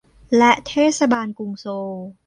[0.37, 1.89] และเทศบาลกรุงโซล